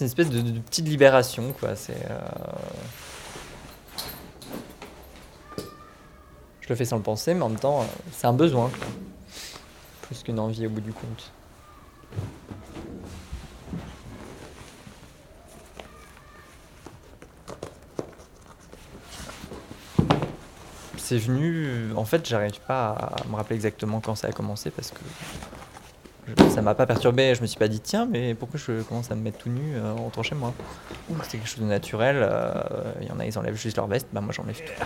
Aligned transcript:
c'est 0.00 0.04
une 0.04 0.22
espèce 0.22 0.30
de, 0.30 0.58
petite 0.60 0.88
libération, 0.88 1.52
quoi. 1.60 1.76
C'est. 1.76 2.06
euh, 2.10 2.18
Je 6.62 6.68
le 6.70 6.74
fais 6.74 6.86
sans 6.86 6.96
le 6.96 7.02
penser, 7.02 7.34
mais 7.34 7.42
en 7.42 7.50
même 7.50 7.58
temps, 7.58 7.82
euh, 7.82 7.84
c'est 8.10 8.26
un 8.26 8.32
besoin. 8.32 8.70
Plus 10.02 10.22
qu'une 10.22 10.38
envie 10.38 10.66
au 10.66 10.70
bout 10.70 10.80
du 10.80 10.92
compte. 10.94 11.32
C'est 20.96 21.18
venu. 21.18 21.92
En 21.94 22.06
fait, 22.06 22.26
j'arrive 22.26 22.58
pas 22.60 22.92
à 22.92 23.28
me 23.28 23.36
rappeler 23.36 23.56
exactement 23.56 24.00
quand 24.00 24.14
ça 24.14 24.28
a 24.28 24.32
commencé 24.32 24.70
parce 24.70 24.92
que 24.92 25.00
ça 26.50 26.62
m'a 26.62 26.74
pas 26.74 26.86
perturbé. 26.86 27.34
Je 27.34 27.42
me 27.42 27.46
suis 27.46 27.58
pas 27.58 27.68
dit, 27.68 27.80
tiens, 27.80 28.06
mais 28.06 28.34
pourquoi 28.34 28.58
je 28.58 28.82
commence 28.82 29.10
à 29.10 29.14
me 29.14 29.22
mettre 29.22 29.38
tout 29.38 29.48
nu 29.50 29.74
euh, 29.76 29.92
en 29.92 29.96
rentrant 30.04 30.22
chez 30.22 30.34
moi 30.34 30.52
C'est 31.24 31.38
quelque 31.38 31.48
chose 31.48 31.60
de 31.60 31.68
naturel. 31.68 32.16
euh, 32.20 32.92
Il 33.00 33.08
y 33.08 33.10
en 33.12 33.18
a, 33.20 33.26
ils 33.26 33.38
enlèvent 33.38 33.56
juste 33.56 33.76
leur 33.76 33.86
veste. 33.86 34.08
Bah, 34.12 34.20
moi, 34.20 34.32
j'enlève 34.32 34.56
tout. 34.56 34.84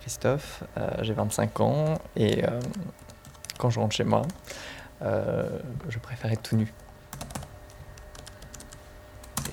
Christophe, 0.00 0.64
euh, 0.76 0.90
j'ai 1.02 1.14
25 1.14 1.60
ans 1.60 1.98
et 2.16 2.42
quand 3.58 3.70
je 3.70 3.80
rentre 3.80 3.94
chez 3.94 4.04
moi, 4.04 4.22
je 5.00 5.98
préfère 5.98 6.32
être 6.32 6.42
tout 6.42 6.56
nu. 6.56 6.72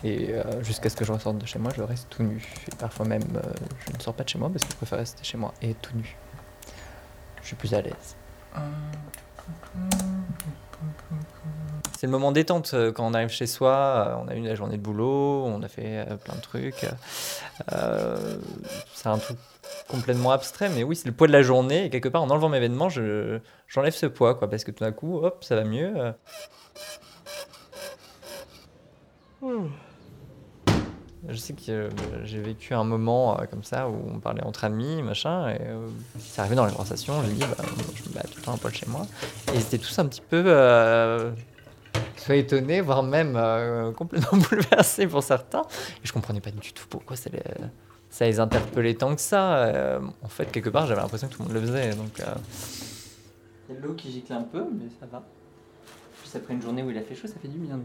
Et 0.04 0.30
euh, 0.34 0.64
jusqu'à 0.64 0.90
ce 0.90 0.96
que 0.96 1.06
je 1.06 1.12
ressorte 1.12 1.38
de 1.38 1.46
chez 1.46 1.60
moi, 1.60 1.72
je 1.76 1.82
reste 1.82 2.10
tout 2.10 2.24
nu. 2.24 2.44
Parfois 2.80 3.06
même, 3.06 3.22
euh, 3.36 3.42
je 3.88 3.96
ne 3.96 4.02
sors 4.02 4.14
pas 4.14 4.24
de 4.24 4.30
chez 4.30 4.40
moi 4.40 4.50
parce 4.50 4.64
que 4.64 4.72
je 4.72 4.78
préfère 4.78 4.98
rester 4.98 5.24
chez 5.24 5.38
moi 5.38 5.54
et 5.62 5.76
tout 5.76 5.96
nu. 5.96 6.18
Je 7.42 7.48
suis 7.48 7.56
plus 7.56 7.74
à 7.74 7.82
l'aise. 7.82 8.16
C'est 11.98 12.08
le 12.08 12.12
moment 12.12 12.32
détente 12.32 12.72
euh, 12.74 12.92
quand 12.92 13.06
on 13.06 13.14
arrive 13.14 13.30
chez 13.30 13.46
soi. 13.46 14.20
On 14.24 14.28
a 14.28 14.36
eu 14.36 14.42
la 14.42 14.56
journée 14.56 14.78
de 14.78 14.82
boulot, 14.82 15.46
on 15.46 15.62
a 15.62 15.68
fait 15.68 16.08
plein 16.24 16.36
de 16.36 16.42
trucs. 16.42 16.88
C'est 18.94 19.08
un 19.08 19.18
truc 19.20 19.38
complètement 19.88 20.32
abstrait, 20.32 20.70
mais 20.70 20.84
oui, 20.84 20.96
c'est 20.96 21.06
le 21.06 21.12
poids 21.14 21.28
de 21.28 21.32
la 21.34 21.44
journée. 21.44 21.86
Et 21.86 21.90
quelque 21.92 22.10
part, 22.10 22.24
en 22.24 22.30
enlevant 22.32 22.50
mes 22.50 22.60
vêtements, 22.60 22.90
je, 22.90 23.40
j'enlève 23.68 23.94
ce 23.94 24.08
poids, 24.08 24.34
quoi, 24.34 24.50
parce 24.50 24.64
que 24.64 24.72
tout 24.72 24.84
d'un 24.84 24.92
coup, 24.92 25.18
hop, 25.18 25.44
ça 25.44 25.56
va 25.56 25.64
mieux. 25.64 25.94
euh. 25.96 26.12
Je 31.32 31.36
sais 31.38 31.54
que 31.54 31.62
euh, 31.70 31.90
j'ai 32.24 32.40
vécu 32.40 32.74
un 32.74 32.84
moment 32.84 33.40
euh, 33.40 33.46
comme 33.46 33.64
ça 33.64 33.88
où 33.90 33.96
on 34.14 34.20
parlait 34.20 34.44
entre 34.44 34.66
amis, 34.66 35.02
machin, 35.02 35.50
et 35.50 35.58
euh, 35.62 35.88
c'est 36.20 36.42
arrivé 36.42 36.56
dans 36.56 36.66
la 36.66 36.72
conversation, 36.72 37.24
j'ai 37.24 37.32
dit, 37.32 37.40
bah, 37.40 37.64
je 37.96 38.10
me 38.10 38.14
bats 38.14 38.22
tout 38.24 38.38
le 38.38 38.42
temps 38.44 38.54
un 38.54 38.58
poil 38.58 38.74
chez 38.74 38.88
moi. 38.88 39.08
Et 39.54 39.56
ils 39.56 39.62
étaient 39.62 39.78
tous 39.78 39.98
un 40.00 40.06
petit 40.06 40.22
peu 40.22 40.44
soit 42.22 42.36
étonnés, 42.36 42.82
voire 42.82 43.04
même 43.04 43.36
euh, 43.36 43.92
complètement 43.92 44.38
bouleversés 44.50 45.08
pour 45.08 45.24
certains. 45.24 45.62
Et 46.04 46.08
je 46.08 46.14
comprenais 46.14 46.42
pas 46.42 46.52
du 46.52 46.74
tout 46.74 46.86
pourquoi 46.90 47.16
ça 47.16 47.30
les, 47.32 47.42
ça 48.10 48.26
les 48.26 48.40
interpellait 48.40 48.94
tant 48.94 49.16
que 49.16 49.22
ça. 49.22 49.58
Euh, 49.58 50.00
en 50.22 50.28
fait, 50.28 50.52
quelque 50.52 50.70
part, 50.70 50.88
j'avais 50.88 51.02
l'impression 51.02 51.28
que 51.28 51.34
tout 51.34 51.42
le 51.42 51.48
monde 51.48 51.58
le 51.58 51.62
faisait. 51.62 51.96
Donc, 51.96 52.20
euh, 52.20 52.26
Il 53.70 53.76
y 53.76 53.78
a 53.78 53.82
de 53.82 53.88
l'eau 53.88 53.94
qui 53.94 54.12
gicle 54.12 54.34
un 54.34 54.44
peu, 54.44 54.64
mais 54.72 54.86
ça 55.00 55.06
va. 55.12 55.24
Juste 56.22 56.36
après 56.36 56.54
une 56.54 56.62
journée 56.62 56.84
où 56.84 56.92
il 56.92 56.98
a 56.98 57.02
fait 57.02 57.16
chaud, 57.16 57.28
ça 57.28 57.36
fait 57.42 57.48
du 57.48 57.58
bien. 57.58 57.80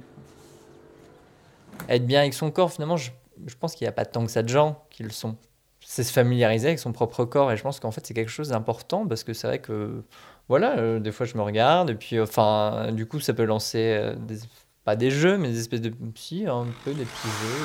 Être 1.89 2.07
bien 2.07 2.21
avec 2.21 2.35
son 2.35 2.51
corps, 2.51 2.73
finalement, 2.73 2.97
je, 2.97 3.11
je 3.47 3.55
pense 3.57 3.75
qu'il 3.75 3.85
n'y 3.85 3.89
a 3.89 3.93
pas 3.93 4.05
tant 4.05 4.25
que 4.25 4.31
ça 4.31 4.43
de 4.43 4.49
gens 4.49 4.85
qui 4.91 5.03
le 5.03 5.11
sont. 5.11 5.37
C'est 5.81 6.03
se 6.03 6.13
familiariser 6.13 6.69
avec 6.69 6.79
son 6.79 6.93
propre 6.93 7.25
corps 7.25 7.53
et 7.53 7.57
je 7.57 7.63
pense 7.63 7.81
qu'en 7.81 7.91
fait 7.91 8.07
c'est 8.07 8.15
quelque 8.15 8.31
chose 8.31 8.49
d'important 8.49 9.07
parce 9.07 9.25
que 9.25 9.33
c'est 9.33 9.47
vrai 9.47 9.61
que 9.61 10.03
voilà, 10.49 10.79
euh, 10.79 10.99
des 10.99 11.13
fois 11.13 11.27
je 11.27 11.37
me 11.37 11.43
regarde 11.43 11.91
et 11.91 11.95
puis 11.95 12.17
euh, 12.17 12.25
enfin 12.25 12.91
du 12.93 13.07
coup 13.07 13.21
ça 13.21 13.35
peut 13.35 13.45
lancer 13.45 13.97
euh, 14.01 14.15
des, 14.17 14.39
pas 14.85 14.97
des 14.97 15.11
jeux 15.11 15.39
mais 15.39 15.49
des 15.49 15.61
espèces 15.61 15.81
de 15.81 15.93
si 16.15 16.47
un 16.47 16.67
peu 16.85 16.93
des 16.93 17.05
petits 17.05 17.29
jeux 17.29 17.65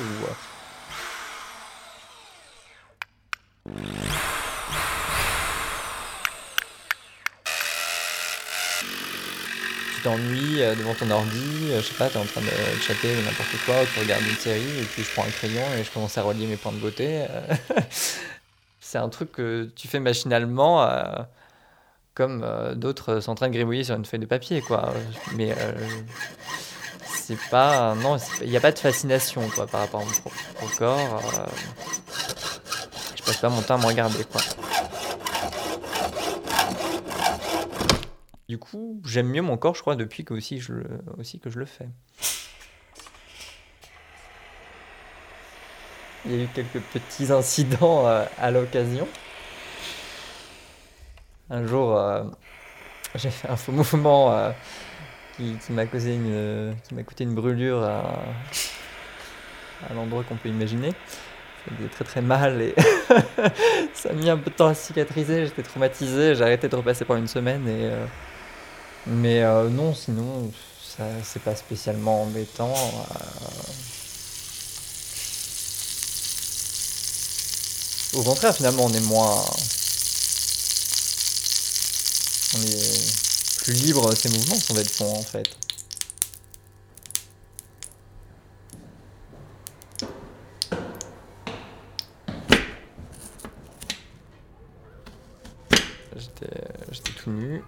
où 3.65 3.87
t'ennuies 10.03 10.62
euh, 10.62 10.75
devant 10.75 10.94
ton 10.94 11.09
ordi, 11.09 11.72
euh, 11.72 11.81
je 11.81 11.88
sais 11.88 11.94
pas, 11.94 12.09
t'es 12.09 12.17
en 12.17 12.25
train 12.25 12.41
de 12.41 12.81
chatter 12.81 13.16
ou 13.16 13.22
n'importe 13.22 13.56
quoi, 13.66 13.81
ou 13.81 13.85
tu 13.94 14.00
regardes 14.00 14.23
une 14.23 14.35
série, 14.35 14.79
et 14.79 14.84
puis 14.84 15.03
je 15.03 15.12
prends 15.12 15.23
un 15.23 15.29
crayon 15.29 15.63
et 15.78 15.84
je 15.84 15.91
commence 15.91 16.17
à 16.17 16.23
relier 16.23 16.47
mes 16.47 16.57
points 16.57 16.72
de 16.72 16.78
beauté. 16.78 17.25
euh. 17.29 17.56
c'est 18.79 18.97
un 18.97 19.09
truc 19.09 19.31
que 19.31 19.69
tu 19.75 19.88
fais 19.88 20.00
machinalement, 20.00 20.85
comme 22.13 22.45
d'autres 22.75 23.22
sont 23.22 23.31
en 23.31 23.35
train 23.35 23.47
de 23.47 23.53
gribouiller 23.53 23.85
sur 23.85 23.95
une 23.95 24.03
feuille 24.03 24.19
de 24.19 24.25
papier, 24.25 24.61
quoi. 24.61 24.94
Mais 25.35 25.56
c'est 27.16 27.40
pas. 27.50 27.95
Non, 27.95 28.17
il 28.41 28.50
n'y 28.50 28.57
a 28.57 28.59
pas 28.59 28.73
de 28.73 28.79
fascination, 28.79 29.47
quoi, 29.56 29.66
par 29.66 29.81
rapport 29.81 30.01
à 30.01 30.03
mon 30.03 30.67
corps. 30.78 31.22
je 33.16 33.23
passe 33.23 33.38
pas 33.38 33.47
mon 33.50 33.61
temps 33.61 33.75
à 33.75 33.78
me 33.78 33.85
regarder, 33.85 34.25
quoi. 34.25 34.41
Du 38.51 38.57
coup, 38.57 39.00
j'aime 39.06 39.29
mieux 39.29 39.41
mon 39.41 39.56
corps, 39.56 39.75
je 39.75 39.79
crois, 39.79 39.95
depuis 39.95 40.25
que 40.25 40.34
aussi 40.34 40.59
je 40.59 40.73
que 40.73 41.50
je 41.50 41.57
le 41.57 41.66
fais. 41.66 41.88
Il 46.25 46.35
y 46.35 46.38
a 46.38 46.44
eu 46.44 46.47
quelques 46.53 46.81
petits 46.91 47.31
incidents 47.31 48.06
euh, 48.07 48.25
à 48.38 48.51
l'occasion. 48.51 49.07
Un 51.50 51.66
jour, 51.66 51.97
euh, 51.97 52.25
j'ai 53.16 53.29
fait 53.29 53.47
un 53.47 53.56
faux 53.56 53.72
mouvement 53.72 54.34
euh, 54.34 54.51
qui, 55.38 55.56
m'a 55.69 55.85
coûté 55.85 56.13
une 57.23 57.34
brûlure 57.34 57.81
à, 57.84 58.03
l'endroit 59.95 60.25
qu'on 60.25 60.35
peut 60.35 60.50
imaginer. 60.50 60.90
Ça 60.90 61.75
faisait 61.78 61.88
très 61.88 62.03
très 62.03 62.22
mal 62.22 62.61
et 62.61 62.75
ça 63.94 64.09
a 64.09 64.13
mis 64.13 64.29
un 64.29 64.35
peu 64.35 64.50
de 64.50 64.56
temps 64.57 64.67
à 64.67 64.73
cicatriser. 64.73 65.45
J'étais 65.45 65.63
traumatisé, 65.63 66.35
j'ai 66.35 66.44
arrêté 66.44 66.67
de 66.67 66.75
repasser 66.75 67.06
pendant 67.06 67.22
une 67.22 67.28
semaine 67.28 67.66
et 67.66 67.90
mais 69.06 69.41
euh, 69.44 69.69
non, 69.69 69.94
sinon, 69.94 70.51
ça 70.81 71.06
c'est 71.23 71.41
pas 71.41 71.56
spécialement 71.56 72.23
embêtant. 72.23 72.73
euh. 72.73 73.73
Au 78.13 78.23
contraire, 78.23 78.56
finalement, 78.56 78.85
on 78.85 78.94
est 78.94 79.00
moins. 79.01 79.44
On 82.56 82.61
est 82.61 83.16
plus 83.63 83.73
libre 83.73 84.09
de 84.09 84.16
ses 84.16 84.29
mouvements 84.29 84.59
sans 84.59 84.73
vêtements, 84.73 85.17
en 85.17 85.23
fait. 85.23 85.47
J'étais 96.91 97.11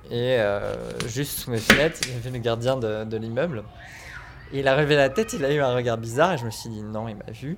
et 0.10 0.38
euh, 0.40 0.76
juste 1.08 1.40
sous 1.40 1.52
mes 1.52 1.58
fenêtres, 1.58 2.00
il 2.04 2.14
y 2.14 2.16
avait 2.16 2.30
le 2.30 2.40
gardien 2.40 2.78
de, 2.78 3.18
l'immeuble. 3.18 3.64
Il 4.52 4.68
a 4.68 4.76
relevé 4.76 4.96
la 4.96 5.10
tête, 5.10 5.34
il 5.34 5.44
a 5.46 5.52
eu 5.52 5.60
un 5.62 5.74
regard 5.74 5.98
bizarre 5.98 6.34
et 6.34 6.38
je 6.38 6.46
me 6.46 6.52
suis 6.52 6.70
dit 6.70 6.82
non, 6.82 7.08
il 7.08 7.16
m'a 7.16 7.32
vu. 7.32 7.58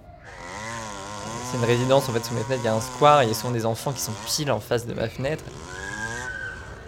C'est 1.52 1.58
une 1.58 1.66
résidence 1.66 2.08
en 2.10 2.14
fait 2.14 2.24
sous 2.24 2.34
mes 2.34 2.42
fenêtres, 2.42 2.62
il 2.64 2.66
y 2.66 2.70
a 2.70 2.74
un 2.74 2.82
square 2.82 3.22
et 3.22 3.26
il 3.26 3.28
y 3.28 3.32
a 3.32 3.36
souvent 3.36 3.54
des 3.54 3.66
enfants 3.66 3.92
qui 3.92 4.02
sont 4.02 4.14
pile 4.26 4.52
en 4.52 4.60
face 4.60 4.86
de 4.86 4.94
ma 4.94 5.10
fenêtre. 5.10 5.44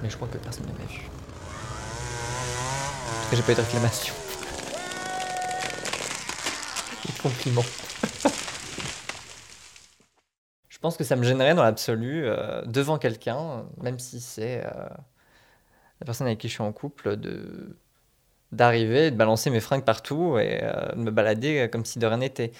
Mais 0.01 0.09
je 0.09 0.15
crois 0.15 0.27
que 0.27 0.37
personne 0.37 0.65
ne 0.65 0.71
m'a 0.71 0.91
vu. 0.91 1.01
Parce 3.15 3.29
que 3.29 3.35
j'ai 3.35 3.41
pas 3.43 3.51
eu 3.51 3.55
de 3.55 3.61
réclamation. 3.61 4.13
Et. 7.25 7.51
Je 10.69 10.75
pense 10.87 10.95
que 10.95 11.03
ça 11.03 11.17
me 11.17 11.23
gênerait 11.23 11.53
dans 11.53 11.63
l'absolu, 11.63 12.21
euh, 12.23 12.61
devant 12.61 12.97
quelqu'un, 12.97 13.65
même 13.81 13.99
si 13.99 14.21
c'est 14.21 14.65
euh, 14.65 14.87
la 15.99 16.05
personne 16.05 16.27
avec 16.27 16.39
qui 16.39 16.47
je 16.47 16.53
suis 16.53 16.63
en 16.63 16.71
couple, 16.71 17.17
de 17.17 17.77
d'arriver, 18.53 19.11
de 19.11 19.17
balancer 19.17 19.49
mes 19.49 19.59
fringues 19.59 19.83
partout 19.83 20.37
et 20.39 20.63
euh, 20.63 20.93
de 20.93 21.01
me 21.01 21.11
balader 21.11 21.67
comme 21.69 21.83
si 21.83 21.99
de 21.99 22.07
rien 22.07 22.19
n'était. 22.19 22.53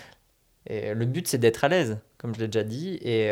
Et 0.65 0.94
le 0.94 1.06
but, 1.06 1.25
c'est 1.25 1.38
d'être 1.38 1.63
à 1.63 1.69
l'aise, 1.69 2.00
comme 2.18 2.35
je 2.35 2.41
l'ai 2.41 2.47
déjà 2.50 2.65
dit, 2.65 2.95
et, 2.95 3.27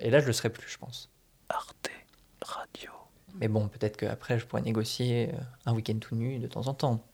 et 0.00 0.10
là, 0.10 0.18
je 0.18 0.26
le 0.26 0.32
serai 0.32 0.50
plus, 0.50 0.68
je 0.68 0.78
pense. 0.78 1.12
Arte 1.48 1.88
Radio. 2.42 2.90
Mais 3.36 3.46
bon, 3.46 3.68
peut-être 3.68 3.96
qu'après, 3.96 4.40
je 4.40 4.46
pourrais 4.46 4.62
négocier 4.62 5.30
un 5.66 5.74
week-end 5.74 5.98
tout 6.00 6.16
nu 6.16 6.40
de 6.40 6.48
temps 6.48 6.66
en 6.66 6.74
temps. 6.74 7.04